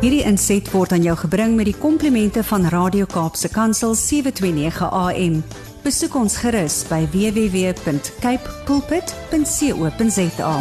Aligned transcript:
Hierdie 0.00 0.22
inset 0.24 0.64
word 0.72 0.94
aan 0.96 1.02
jou 1.04 1.12
gebring 1.20 1.58
met 1.58 1.66
die 1.68 1.76
komplimente 1.76 2.40
van 2.48 2.62
Radio 2.72 3.04
Kaapse 3.04 3.50
Kansel 3.52 3.92
729 4.00 4.86
AM. 4.96 5.34
Besoek 5.84 6.14
ons 6.16 6.38
gerus 6.40 6.78
by 6.88 7.02
www.cape 7.12 8.54
pulpit.co.za. 8.64 10.54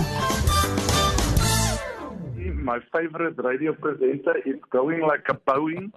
My 2.67 2.83
favorite 2.91 3.39
radio 3.39 3.71
presenter 3.79 4.43
is 4.43 4.59
going 4.75 5.07
like 5.07 5.31
a 5.31 5.39
Boeing. 5.47 5.95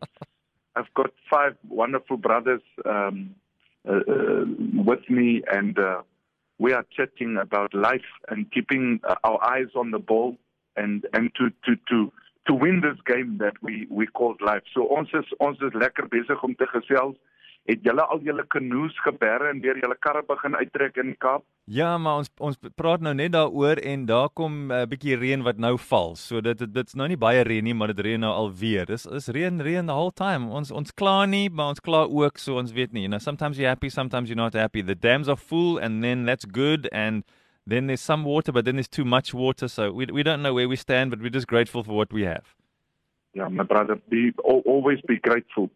I've 0.79 0.95
got 0.95 1.11
five 1.27 1.59
wonderful 1.66 2.22
brothers 2.22 2.62
um, 2.86 3.34
uh, 3.82 4.06
uh, 4.06 4.46
with 4.86 5.02
me, 5.11 5.43
and 5.50 5.74
uh, 5.82 6.06
we 6.62 6.70
are 6.79 6.86
chatting 6.95 7.43
about 7.43 7.74
life 7.74 8.06
and 8.29 8.46
keeping 8.54 9.00
uh, 9.02 9.16
our 9.24 9.43
eyes 9.43 9.74
on 9.74 9.90
the 9.90 9.98
ball 9.98 10.38
and 10.77 11.06
and 11.12 11.34
to 11.34 11.50
to 11.66 11.74
to 11.90 12.12
to 12.46 12.54
win 12.54 12.80
this 12.80 12.98
game 13.04 13.39
that 13.39 13.54
we 13.62 13.86
we 13.90 14.07
called 14.07 14.40
life. 14.40 14.67
So 14.75 14.82
ons 14.82 15.12
is 15.12 15.29
ons 15.39 15.61
is 15.61 15.75
lekker 15.75 16.08
besig 16.08 16.43
om 16.43 16.54
te 16.54 16.67
gesels. 16.67 17.17
Het 17.71 17.84
julle 17.86 18.03
al 18.11 18.18
julle 18.26 18.43
kanoes 18.50 18.96
geberre 19.04 19.53
en 19.53 19.61
weer 19.62 19.79
julle 19.79 19.94
karre 20.03 20.25
begin 20.26 20.57
uittrek 20.58 20.96
in 20.98 21.12
die 21.12 21.18
Kaap? 21.22 21.44
Ja, 21.70 21.93
maar 21.94 22.25
ons 22.25 22.31
ons 22.43 22.58
praat 22.75 23.04
nou 23.07 23.12
net 23.14 23.36
daaroor 23.36 23.79
en 23.86 24.07
daar 24.07 24.32
kom 24.34 24.67
'n 24.67 24.72
uh, 24.75 24.86
bietjie 24.90 25.17
reën 25.17 25.44
wat 25.46 25.58
nou 25.62 25.76
val. 25.79 26.17
So 26.17 26.40
dit 26.40 26.58
dit's 26.75 26.94
nou 26.94 27.07
nie 27.08 27.17
baie 27.17 27.44
reën 27.46 27.64
nie, 27.64 27.75
maar 27.75 27.94
dit 27.94 28.00
reën 28.00 28.20
nou 28.20 28.32
alweer. 28.32 28.86
Dis 28.86 29.06
is 29.06 29.29
reën 29.29 29.62
reën 29.62 29.86
the 29.86 29.93
whole 29.93 30.12
time. 30.12 30.50
Ons 30.50 30.72
ons 30.72 30.90
kla 30.90 31.26
nie, 31.26 31.50
maar 31.50 31.68
ons 31.68 31.81
kla 31.81 32.03
ook 32.03 32.39
so 32.39 32.59
ons 32.59 32.72
weet 32.72 32.92
nie. 32.92 33.03
You 33.03 33.11
know, 33.11 33.20
sometimes 33.20 33.59
you're 33.59 33.69
happy, 33.69 33.89
sometimes 33.89 34.28
you're 34.28 34.42
not 34.42 34.55
happy. 34.55 34.83
The 34.83 34.98
dams 34.98 35.28
are 35.28 35.39
full 35.39 35.78
and 35.78 36.03
then 36.03 36.25
that's 36.25 36.45
good 36.45 36.89
and 36.91 37.22
then 37.66 37.86
there's 37.86 38.00
some 38.00 38.25
water 38.25 38.52
but 38.52 38.64
then 38.64 38.77
there's 38.77 38.89
too 38.89 39.05
much 39.05 39.33
water 39.33 39.69
so 39.69 39.92
we 39.92 40.06
we 40.06 40.22
don't 40.22 40.42
know 40.42 40.55
where 40.55 40.69
we 40.69 40.77
stand 40.77 41.11
but 41.11 41.20
we're 41.20 41.30
just 41.30 41.47
grateful 41.47 41.83
for 41.83 41.92
what 41.92 42.12
we 42.12 42.22
have. 42.22 42.55
Yeah, 43.34 43.48
my 43.48 43.64
brother, 43.64 43.98
be 44.11 44.33
always 44.44 44.98
be 45.09 45.17
grateful. 45.17 45.70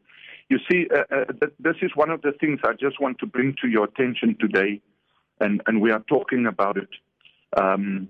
You 0.49 0.59
see, 0.71 0.87
uh, 0.95 1.15
uh, 1.15 1.47
this 1.59 1.77
is 1.83 1.91
one 1.95 2.11
of 2.11 2.23
the 2.23 2.33
things 2.33 2.61
I 2.65 2.73
just 2.75 3.01
want 3.01 3.19
to 3.19 3.27
bring 3.27 3.57
to 3.63 3.69
your 3.69 3.85
attention 3.85 4.37
today, 4.39 4.81
and, 5.41 5.63
and 5.67 5.81
we 5.81 5.91
are 5.91 6.05
talking 6.09 6.47
about 6.47 6.77
it. 6.77 6.89
Um, 7.57 8.09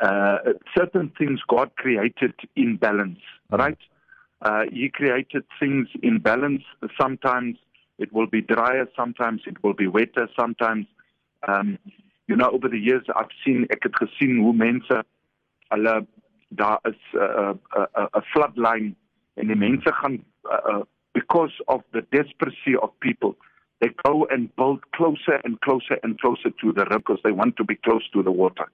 uh, 0.00 0.38
certain 0.76 1.12
things 1.18 1.40
God 1.48 1.72
created 1.76 2.34
in 2.54 2.76
balance, 2.76 3.18
mm-hmm. 3.50 3.56
right? 3.56 3.78
Uh, 4.42 4.62
he 4.72 4.88
created 4.88 5.44
things 5.58 5.88
in 6.02 6.18
balance. 6.20 6.62
Sometimes 7.00 7.56
it 7.98 8.12
will 8.12 8.26
be 8.26 8.40
drier, 8.42 8.86
sometimes 8.96 9.42
it 9.46 9.62
will 9.62 9.74
be 9.74 9.86
wetter, 9.86 10.28
sometimes. 10.38 10.86
Um, 11.46 11.78
you 12.26 12.36
know, 12.36 12.50
over 12.50 12.68
the 12.68 12.78
years, 12.78 13.04
I've 13.14 13.32
seen, 13.44 13.66
ek 13.70 13.82
het 13.82 13.96
gesien 14.02 14.38
hoe 14.42 14.54
mense, 14.54 15.02
hulle, 15.68 16.06
daar 16.48 16.78
is 16.82 17.00
'n 17.12 17.58
uh, 17.76 18.06
'n 18.16 18.26
floodline 18.32 18.94
en 19.34 19.46
die 19.46 19.56
mense 19.56 19.92
gaan 19.92 20.24
uh, 20.44 20.82
because 21.12 21.54
of 21.66 21.82
the 21.92 22.02
desperation 22.12 22.78
of 22.82 22.90
people, 23.00 23.36
they 23.80 23.90
go 24.04 24.26
and 24.30 24.54
build 24.56 24.80
closer 24.92 25.40
and 25.44 25.60
closer 25.60 25.98
and 26.02 26.20
closer 26.20 26.50
to 26.60 26.72
the 26.72 26.84
river 26.84 26.98
because 26.98 27.20
they 27.24 27.32
want 27.32 27.56
to 27.56 27.64
be 27.64 27.76
close 27.76 28.08
to 28.12 28.22
the 28.22 28.30
water. 28.30 28.66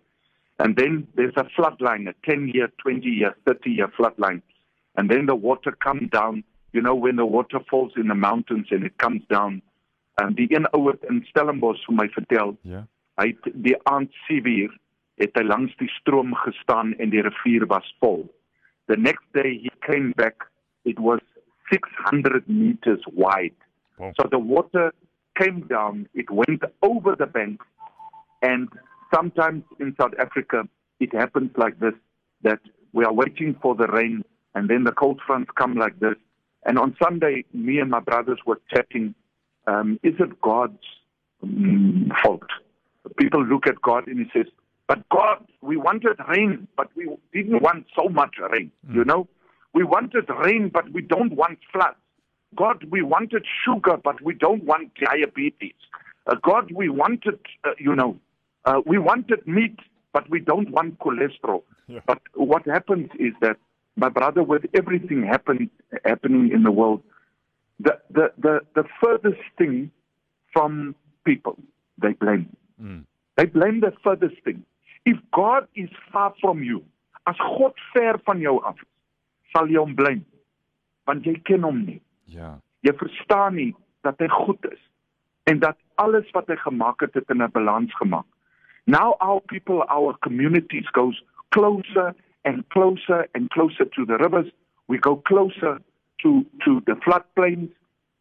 And 0.58 0.77
then 0.77 1.06
there's 1.17 1.34
a 1.36 1.47
floodline, 1.56 2.08
a 2.08 2.14
10 2.28 2.50
year, 2.55 2.69
20 2.83 3.08
year, 3.08 3.34
30 3.47 3.70
year 3.70 3.89
floodline. 3.98 4.42
And 4.97 5.11
then 5.11 5.27
the 5.27 5.34
water 5.34 5.73
comes 5.73 6.11
down. 6.11 6.45
You 6.73 6.83
know, 6.83 6.95
when 6.95 7.17
the 7.17 7.27
water 7.27 7.61
falls 7.70 7.92
in 7.97 8.08
the 8.08 8.14
mountains 8.14 8.67
and 8.70 8.84
it 8.84 8.97
comes 8.98 9.23
down. 9.28 9.62
And 10.20 10.36
the 10.36 10.47
een 10.55 10.67
ouer 10.73 10.98
in 11.08 11.25
Stellenbosch 11.30 11.84
vir 11.86 11.95
my 11.95 12.08
vertel, 12.08 12.56
yeah. 12.62 12.84
Hy 13.20 13.32
het 13.32 13.50
die 13.64 13.77
aand 13.91 14.12
7uur 14.28 14.72
het 15.20 15.36
hy 15.38 15.44
langs 15.46 15.74
die 15.80 15.91
stroom 15.98 16.34
gestaan 16.42 16.94
en 16.98 17.12
die 17.12 17.22
rivier 17.22 17.66
was 17.70 17.86
vol. 18.00 18.24
The 18.88 18.96
next 18.96 19.27
day 19.36 19.58
he 19.62 19.70
came 19.86 20.12
back, 20.16 20.48
it 20.84 20.98
was 20.98 21.20
600 21.70 22.48
meters 22.48 23.05
wide. 23.12 23.56
Wow. 23.98 24.12
So 24.16 24.28
the 24.30 24.38
water 24.38 24.92
came 25.39 25.67
down, 25.68 26.08
it 26.14 26.30
went 26.30 26.64
over 26.83 27.14
the 27.17 27.27
bank, 27.27 27.62
and 28.42 28.68
sometimes 29.14 29.62
in 29.79 29.94
South 30.00 30.14
Africa, 30.18 30.68
it 31.00 31.14
happens 31.14 31.50
like 31.56 31.79
this 31.79 31.94
that 32.42 32.61
we 32.92 33.05
are 33.05 33.12
waiting 33.12 33.56
for 33.62 33.74
the 33.74 33.86
rain, 33.86 34.24
and 34.55 34.68
then 34.68 34.84
the 34.84 34.92
cold 34.92 35.20
fronts 35.27 35.50
come 35.56 35.74
like 35.74 35.98
this. 36.00 36.17
And 36.64 36.79
on 36.79 36.96
Sunday, 37.02 37.44
me 37.52 37.79
and 37.79 37.90
my 37.90 38.00
brothers 38.00 38.39
were 38.46 38.61
chatting 38.73 39.14
um, 39.67 39.98
is 40.02 40.14
it 40.18 40.40
God's 40.40 40.84
um, 41.42 42.11
fault? 42.23 42.42
People 43.18 43.45
look 43.45 43.67
at 43.67 43.80
God 43.83 44.07
and 44.07 44.18
He 44.18 44.27
says, 44.33 44.46
But 44.86 45.08
God, 45.08 45.45
we 45.61 45.77
wanted 45.77 46.17
rain, 46.29 46.68
but 46.77 46.89
we 46.96 47.08
didn't 47.33 47.63
want 47.63 47.86
so 47.96 48.08
much 48.08 48.36
rain, 48.52 48.70
mm. 48.89 48.95
you 48.95 49.05
know? 49.05 49.29
We 49.74 49.85
wanted 49.85 50.29
rain, 50.29 50.70
but 50.73 50.92
we 50.92 51.02
don't 51.02 51.35
want 51.35 51.58
floods. 51.73 51.96
God, 52.55 52.85
we 52.91 53.02
wanted 53.02 53.46
sugar, 53.64 53.96
but 54.02 54.20
we 54.20 54.35
don't 54.35 54.64
want 54.64 54.92
diabetes. 54.95 55.74
Uh, 56.27 56.36
God, 56.42 56.70
we 56.73 56.89
wanted, 56.89 57.39
uh, 57.64 57.70
you 57.79 57.95
know, 57.95 58.18
uh, 58.64 58.80
we 58.86 58.98
wanted 58.98 59.46
meat, 59.46 59.79
but 60.12 60.29
we 60.29 60.41
don't 60.41 60.70
want 60.70 60.98
cholesterol. 60.98 61.62
Yeah. 61.89 62.01
But 62.07 62.20
what 62.35 62.67
happens 62.67 63.08
is 63.18 63.33
that, 63.41 63.57
my 63.96 64.08
brother, 64.08 64.42
with 64.42 64.64
everything 64.74 65.23
happen, 65.24 65.70
happening 66.05 66.51
in 66.52 66.62
the 66.62 66.70
world, 66.70 67.02
the, 67.80 67.98
the, 68.11 68.33
the, 68.39 68.61
the 68.74 68.85
furthest 69.02 69.41
thing 69.58 69.91
from 70.52 70.95
people, 71.24 71.57
they 72.01 72.12
blame. 72.12 72.55
Mm. 72.82 73.04
They 73.36 73.46
blame 73.46 73.80
the 73.80 73.92
furthest 74.02 74.42
thing. 74.44 74.64
If 75.04 75.16
God 75.32 75.66
is 75.74 75.88
far 76.12 76.34
from 76.40 76.62
you, 76.62 76.84
as 77.26 77.36
God 77.38 77.72
ver 77.94 78.18
van 78.26 78.40
jou 78.40 78.60
af 78.64 78.76
is, 78.76 78.88
sal 79.52 79.70
jy 79.70 79.80
hom 79.80 79.96
blame 79.96 80.24
want 81.10 81.26
jy 81.26 81.34
ken 81.48 81.64
hom 81.66 81.82
nie. 81.86 82.00
Ja. 82.30 82.56
Jy 82.86 82.94
verstaan 82.98 83.56
nie 83.58 83.72
dat 84.06 84.20
hy 84.22 84.28
goed 84.30 84.70
is 84.70 84.80
en 85.50 85.58
dat 85.62 85.78
alles 86.02 86.28
wat 86.36 86.50
hy 86.50 86.56
gemaak 86.60 87.02
het, 87.02 87.14
het 87.18 87.30
in 87.30 87.42
'n 87.42 87.50
balans 87.50 87.94
gemaak. 87.98 88.26
Now 88.86 89.14
our 89.20 89.40
people, 89.40 89.82
our 89.88 90.14
communities 90.18 90.86
goes 90.92 91.22
closer 91.50 92.14
and 92.44 92.64
closer 92.68 93.26
and 93.34 93.50
closer 93.50 93.84
to 93.84 94.04
the 94.06 94.16
rivers. 94.16 94.50
We 94.86 94.98
go 94.98 95.16
closer 95.16 95.78
to 96.22 96.44
to 96.64 96.80
the 96.86 96.96
floodplains. 96.96 97.70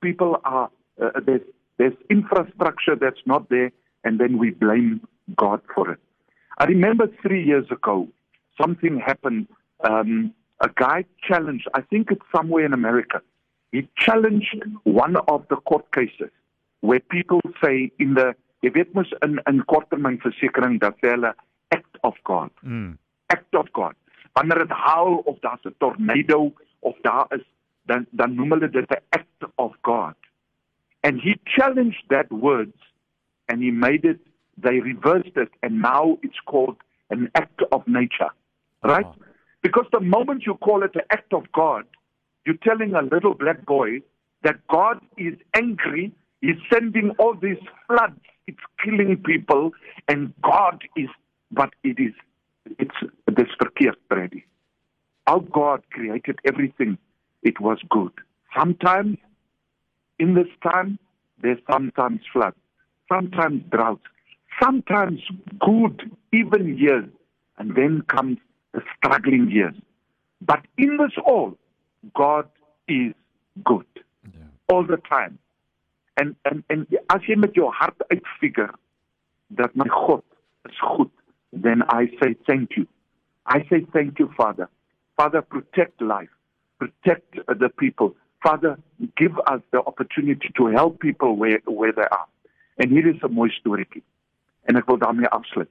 People 0.01 0.39
are 0.43 0.69
uh, 1.01 1.19
there's 1.25 1.45
there's 1.78 1.97
infrastructure 2.09 2.95
that's 2.95 3.25
not 3.25 3.49
there 3.49 3.72
and 4.03 4.19
then 4.19 4.38
we 4.38 4.51
blame 4.51 5.01
God 5.35 5.62
for 5.73 5.91
it. 5.91 6.00
I 6.57 6.66
remember 6.66 7.07
3 7.22 7.44
years 7.44 7.72
ago 7.72 8.07
something 8.62 9.00
happened 9.00 9.47
um 9.89 10.34
a 10.62 10.69
guy 10.75 11.06
challenged, 11.28 11.67
I 11.73 11.81
think 11.81 12.11
it's 12.11 12.28
somewhere 12.35 12.66
in 12.66 12.73
America, 12.73 13.22
he 13.72 13.88
challenged 13.97 14.63
one 14.84 15.16
of 15.34 15.47
the 15.50 15.56
court 15.56 15.91
cases 15.91 16.29
where 16.81 17.00
people 17.00 17.41
say 17.63 17.91
in 17.97 18.13
the 18.13 18.35
jy 18.61 18.69
weet 18.75 18.94
mos 18.94 19.13
in 19.25 19.40
in 19.51 19.63
korttermynversekering 19.73 20.78
dat 20.84 20.97
hulle 21.01 21.34
act 21.78 21.97
of 22.09 22.16
God. 22.23 22.51
Mm. 22.61 22.97
Act 23.35 23.56
of 23.56 23.72
God. 23.73 23.95
Wanneer 24.38 24.59
dit 24.63 24.75
haal 24.84 25.16
of 25.31 25.40
daar's 25.45 25.66
'n 25.66 25.75
tornado 25.78 26.53
of 26.79 26.95
daar 27.01 27.25
is 27.38 27.45
dan 27.90 28.06
dan 28.11 28.35
noem 28.35 28.51
hulle 28.51 28.69
dit 28.69 28.90
'n 28.90 29.03
act 29.09 29.41
of 29.56 29.73
God. 29.81 30.16
And 31.01 31.22
he 31.22 31.40
challenged 31.44 32.03
that 32.09 32.29
words 32.29 32.91
and 33.51 33.62
he 33.62 33.69
made 33.69 34.06
it 34.06 34.19
they 34.57 34.79
reversed 34.79 35.35
it 35.35 35.50
and 35.63 35.81
now 35.81 36.17
it's 36.23 36.39
called 36.45 36.78
an 37.09 37.29
act 37.35 37.62
of 37.72 37.88
nature. 37.88 38.29
Right? 38.84 39.06
Oh. 39.06 39.16
Because 39.62 39.85
the 39.91 40.00
moment 40.00 40.44
you 40.45 40.56
call 40.56 40.84
it 40.84 40.91
an 40.95 41.01
act 41.12 41.34
of 41.34 41.51
God, 41.51 41.84
you're 42.45 42.56
telling 42.63 42.94
a 42.94 43.01
little 43.01 43.34
black 43.34 43.66
boy 43.66 44.01
that 44.44 44.56
God 44.67 45.00
is 45.17 45.35
angry, 45.56 46.11
He's 46.41 46.56
sending 46.73 47.11
all 47.19 47.35
these 47.40 47.59
floods, 47.88 48.19
it's 48.47 48.57
killing 48.84 49.22
people, 49.23 49.72
and 50.07 50.34
God 50.41 50.84
is, 50.95 51.09
but 51.51 51.69
it 51.84 52.00
is, 52.00 52.13
it's 52.79 52.95
this 53.28 53.47
verkeerd, 53.61 53.94
Brady. 54.09 54.45
Our 55.28 55.41
God 55.41 55.84
created 55.91 56.40
everything, 56.46 56.97
it 57.43 57.59
was 57.61 57.78
good. 57.91 58.11
Sometimes, 58.58 59.17
in 60.17 60.34
this 60.34 60.47
time, 60.64 60.97
there's 61.43 61.59
sometimes 61.72 62.22
flood, 62.34 62.55
sometimes 63.11 63.63
drought, 63.69 64.02
sometimes 64.61 65.19
good, 65.59 66.11
even 66.31 66.78
years, 66.78 67.05
and 67.58 67.75
then 67.75 68.02
comes 68.08 68.37
the 68.73 68.81
struggling 68.97 69.49
years. 69.52 69.75
But 70.41 70.61
in 70.78 70.97
this 70.97 71.11
all, 71.25 71.58
God 72.16 72.49
is 72.87 73.13
good 73.63 73.85
yeah. 74.23 74.46
all 74.69 74.85
the 74.85 74.97
time. 75.09 75.37
En 76.13 76.35
en 76.41 76.63
en 76.67 76.87
as 77.08 77.25
jy 77.25 77.35
met 77.40 77.55
jou 77.55 77.69
hart 77.72 78.03
uitfigure 78.08 78.73
dat 79.47 79.75
my 79.75 79.87
God 79.87 80.23
is 80.69 80.79
goed, 80.79 81.11
then 81.52 81.84
I 81.90 82.07
say 82.19 82.35
thank 82.47 82.75
you. 82.75 82.87
I 83.46 83.64
say 83.69 83.85
thank 83.93 84.19
you 84.19 84.29
Father. 84.37 84.67
Father 85.16 85.41
protect 85.41 86.02
life, 86.02 86.34
protect 86.79 87.40
uh, 87.40 87.53
the 87.53 87.69
people. 87.69 88.16
Father 88.43 88.78
give 89.16 89.37
us 89.47 89.61
the 89.72 89.79
opportunity 89.85 90.49
to 90.57 90.67
help 90.67 90.99
people 90.99 91.35
where 91.35 91.61
where 91.66 91.93
they 91.93 92.09
are. 92.19 92.28
En 92.81 92.89
hier 92.89 93.05
is 93.05 93.22
'n 93.22 93.33
mooi 93.33 93.49
storieetjie. 93.49 94.03
En 94.66 94.75
ek 94.75 94.85
wil 94.85 94.97
daarmee 94.97 95.28
afsluit. 95.29 95.69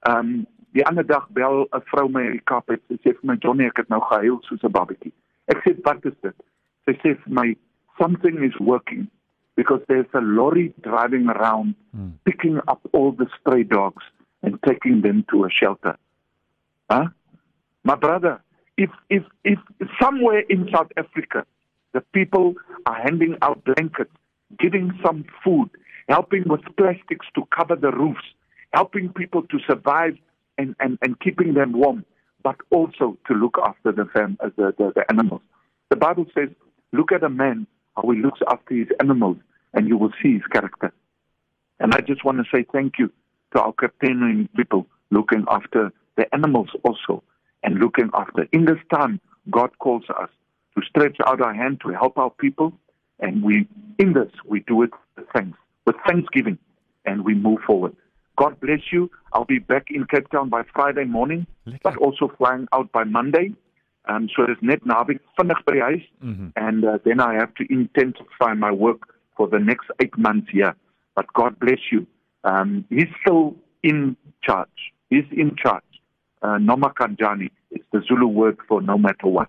Ehm 0.00 0.18
um, 0.18 0.46
Die 0.72 0.84
ander 0.86 1.06
dag 1.06 1.28
bel 1.28 1.66
'n 1.68 1.84
vrou 1.92 2.08
my 2.08 2.22
in 2.26 2.36
die 2.38 2.46
Kaap 2.48 2.70
en 2.70 2.80
sy 2.88 2.96
sê 3.04 3.12
vir 3.12 3.26
my 3.28 3.36
Johnny, 3.44 3.66
ek 3.68 3.82
het 3.82 3.88
nou 3.92 4.00
gehuil 4.00 4.38
soos 4.48 4.62
'n 4.64 4.72
babatjie. 4.72 5.12
Ek 5.52 5.60
sê 5.64 5.76
wat 5.84 6.04
is 6.04 6.16
dit? 6.22 6.36
Sy 6.86 6.94
sê 7.02 7.12
vir 7.24 7.32
my 7.40 7.56
something 8.00 8.40
is 8.42 8.56
working 8.56 9.08
because 9.54 9.82
there's 9.88 10.14
a 10.14 10.20
lorry 10.20 10.72
driving 10.80 11.28
around 11.28 11.74
hmm. 11.92 12.16
picking 12.24 12.56
up 12.72 12.80
all 12.92 13.12
the 13.12 13.28
stray 13.38 13.64
dogs 13.64 14.04
and 14.42 14.62
taking 14.62 15.02
them 15.02 15.24
to 15.28 15.44
a 15.44 15.50
shelter. 15.50 15.96
Huh? 16.88 17.08
My 17.84 17.94
brother, 17.94 18.40
if 18.78 18.90
if 19.10 19.24
if 19.44 19.58
somewhere 20.00 20.40
in 20.48 20.68
South 20.72 20.92
Africa 20.96 21.44
the 21.92 22.00
people 22.16 22.54
are 22.86 22.96
handing 22.96 23.36
out 23.42 23.62
blankets, 23.64 24.16
giving 24.58 24.98
some 25.04 25.26
food, 25.44 25.68
helping 26.08 26.44
with 26.46 26.60
plastics 26.76 27.26
to 27.34 27.42
cover 27.56 27.76
the 27.76 27.90
roofs, 27.90 28.24
helping 28.72 29.12
people 29.12 29.42
to 29.42 29.58
survive 29.66 30.16
and, 30.58 30.74
and, 30.80 30.98
and 31.02 31.18
keeping 31.20 31.54
them 31.54 31.72
warm, 31.72 32.04
but 32.42 32.56
also 32.70 33.16
to 33.26 33.34
look 33.34 33.56
after 33.64 33.92
the, 33.92 34.04
fam- 34.12 34.38
uh, 34.40 34.50
the, 34.56 34.74
the, 34.78 34.92
the 34.94 35.04
animals. 35.10 35.42
The 35.90 35.96
Bible 35.96 36.26
says, 36.34 36.48
look 36.92 37.12
at 37.12 37.22
a 37.22 37.28
man, 37.30 37.66
how 37.96 38.08
he 38.10 38.20
looks 38.20 38.40
after 38.50 38.74
his 38.74 38.88
animals, 39.00 39.36
and 39.74 39.88
you 39.88 39.96
will 39.96 40.12
see 40.22 40.34
his 40.34 40.42
character. 40.52 40.92
And 41.80 41.94
I 41.94 42.00
just 42.00 42.24
want 42.24 42.38
to 42.38 42.44
say 42.54 42.64
thank 42.72 42.98
you 42.98 43.10
to 43.54 43.60
our 43.60 43.72
Capetonian 43.72 44.48
people 44.56 44.86
looking 45.10 45.44
after 45.48 45.92
the 46.16 46.32
animals 46.34 46.68
also 46.84 47.22
and 47.62 47.78
looking 47.78 48.10
after. 48.14 48.46
In 48.52 48.64
this 48.64 48.78
time, 48.92 49.20
God 49.50 49.70
calls 49.78 50.04
us 50.20 50.28
to 50.76 50.82
stretch 50.88 51.18
out 51.26 51.40
our 51.40 51.54
hand 51.54 51.80
to 51.82 51.90
help 51.90 52.18
our 52.18 52.30
people, 52.30 52.72
and 53.20 53.42
we, 53.42 53.66
in 53.98 54.12
this, 54.14 54.30
we 54.46 54.60
do 54.60 54.82
it 54.82 54.90
thanks, 55.34 55.58
with 55.86 55.96
thanksgiving, 56.06 56.58
and 57.04 57.24
we 57.24 57.34
move 57.34 57.60
forward. 57.66 57.94
God 58.36 58.58
bless 58.60 58.80
you. 58.92 59.10
I'll 59.32 59.44
be 59.44 59.58
back 59.58 59.86
in 59.90 60.06
Cape 60.06 60.28
Town 60.30 60.48
by 60.48 60.62
Friday 60.72 61.04
morning, 61.04 61.46
Lekker. 61.66 61.78
but 61.82 61.96
also 61.98 62.32
flying 62.38 62.66
out 62.72 62.90
by 62.92 63.04
Monday. 63.04 63.54
Um, 64.08 64.28
so 64.34 64.46
dis 64.46 64.56
net 64.62 64.84
naweek 64.84 65.20
vinnig 65.38 65.64
by 65.64 65.74
die 65.74 65.82
huis 65.86 66.06
mm 66.20 66.34
-hmm. 66.34 66.48
and 66.56 66.84
uh, 66.84 66.98
then 67.04 67.20
I 67.20 67.34
have 67.40 67.52
to 67.60 67.64
intensify 67.70 68.52
my 68.54 68.72
work 68.86 69.00
for 69.36 69.48
the 69.48 69.58
next 69.58 69.90
8 70.00 70.18
months 70.18 70.50
here. 70.50 70.74
But 71.14 71.26
God 71.32 71.58
bless 71.58 71.92
you. 71.92 72.06
Um, 72.42 72.84
he's 72.90 73.12
still 73.20 73.54
in 73.82 74.16
charge. 74.42 74.92
He's 75.10 75.30
in 75.30 75.54
charge. 75.56 75.92
Uh, 76.42 76.58
Noma 76.58 76.90
Kanjani 76.90 77.50
is 77.70 77.82
the 77.92 78.00
Zulu 78.08 78.26
word 78.26 78.58
for 78.68 78.82
no 78.82 78.98
matter 78.98 79.28
what. 79.28 79.48